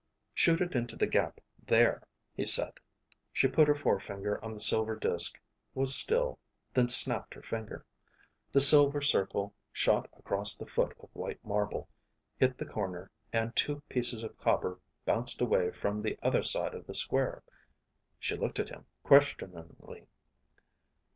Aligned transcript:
"Shoot 0.33 0.61
it 0.61 0.73
into 0.73 0.95
the 0.95 1.05
gap 1.05 1.39
there," 1.61 2.01
he 2.35 2.43
said. 2.43 2.73
She 3.31 3.47
put 3.47 3.67
her 3.67 3.75
forefinger 3.75 4.43
on 4.43 4.51
the 4.51 4.59
silver 4.59 4.95
disk, 4.95 5.39
was 5.75 5.93
still, 5.95 6.39
and 6.73 6.73
then 6.85 6.89
snapped 6.89 7.35
her 7.35 7.43
finger. 7.43 7.85
The 8.51 8.61
silver 8.61 9.01
circle 9.03 9.53
shot 9.71 10.09
across 10.17 10.57
the 10.57 10.65
foot 10.65 10.95
of 10.99 11.09
white 11.13 11.45
marble, 11.45 11.87
hit 12.39 12.57
the 12.57 12.65
corner, 12.65 13.11
and 13.31 13.55
two 13.55 13.81
pieces 13.89 14.23
of 14.23 14.35
copper 14.39 14.79
bounced 15.05 15.39
away 15.39 15.69
from 15.69 16.01
the 16.01 16.17
other 16.23 16.41
side 16.41 16.73
of 16.73 16.87
the 16.87 16.95
square. 16.95 17.43
She 18.17 18.35
looked 18.35 18.57
at 18.57 18.69
him, 18.69 18.87
questioningly. 19.03 20.07